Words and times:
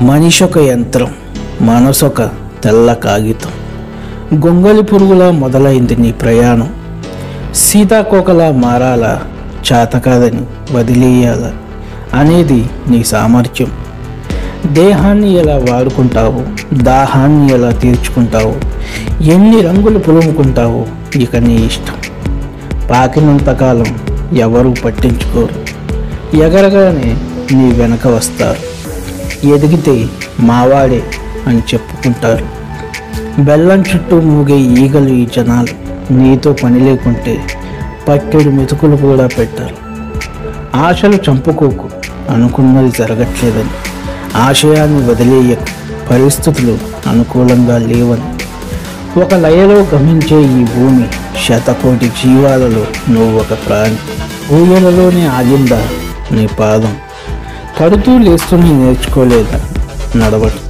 మనిషి 0.00 0.44
ఒక 0.44 0.58
యంత్రం 0.58 1.14
మనసు 1.60 2.06
ఒక 2.06 2.22
తెల్ల 2.64 2.92
కాగితం. 2.92 3.50
గొంగలి 4.46 4.82
పురుగులా 4.82 5.30
మొదలైంది 5.30 5.96
నీ 5.96 6.12
ప్రయాణం. 6.12 6.72
సీతాకోకలా 7.54 8.50
మారాలా 8.50 9.22
చాతకాదని 9.72 10.72
కాదని 10.72 11.52
అనేది 12.18 12.64
నీ 12.88 13.04
సామర్థ్యం. 13.04 13.72
దేహాన్ని 14.66 15.32
ఎలా 15.32 15.56
వాడుకుంటావు 15.56 16.74
దాహాన్ని 16.74 17.52
ఎలా 17.52 17.70
తీర్చుకుంటావు 17.70 18.54
ఎన్ని 19.22 19.60
రంగులు 19.60 19.98
పులుముకుంటావు 19.98 20.86
ఇక 21.16 21.36
నీ 21.36 21.54
ఇష్టం. 21.54 21.94
పాకినంతకాలం 22.90 23.98
ఎవరూ 24.36 24.74
పట్టించుకోరు. 24.84 25.78
ఎగరగానే 26.36 27.16
నీ 27.52 27.72
వెనక 27.72 28.06
వస్తారు. 28.06 28.67
ఎదిగితే 29.44 30.06
మావాడే 30.40 31.02
అని 31.46 31.58
చెప్పుకుంటారు. 31.58 32.46
బెల్లం 33.38 33.80
చుట్టూ 33.80 34.20
మూగే 34.20 34.56
ఈగలు 34.56 35.08
ఈ 35.08 35.26
జనాలు. 35.36 35.88
నీతో 36.12 36.52
పని 36.52 36.80
లేకుంటే 36.80 37.44
పట్టెడు 38.08 38.50
మెతుకులు 38.50 38.96
కూడా 38.96 39.26
పెట్టారు. 39.26 39.74
ఆశలు 40.76 41.18
చంపుకోకు 41.30 41.90
అనుకున్నది 42.30 42.92
జరగట్లేదని. 42.98 43.70
ఆశయాన్ని 44.36 45.10
వదిలేయకు 45.10 45.64
పరిస్థితులు 46.10 46.78
అనుకూలంగా 47.06 47.78
లేవని. 47.78 48.38
ఒక 49.20 49.34
లయలో 49.34 49.86
గమించే 49.94 50.62
ఈ 50.62 50.64
భూమి 50.64 51.04
శతకోటి 51.46 52.08
జీవాలలో 52.08 52.84
నువ్వు 53.10 53.40
ఒక 53.40 53.58
ప్రాణి. 53.66 53.96
ఊయలలోనే 54.54 55.26
ఆగిందా 55.26 55.88
నీ 56.32 56.46
పాదం? 56.46 56.96
పడుతూ 57.76 58.18
లేస్తూనే 58.18 58.70
నేర్చుకోలేదా? 58.80 59.58
నడవటం 60.18 60.64